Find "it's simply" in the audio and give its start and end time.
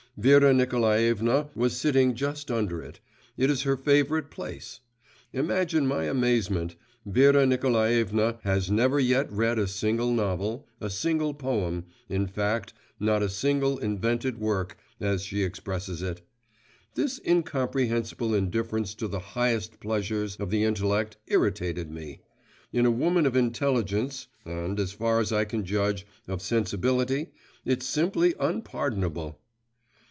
27.65-28.35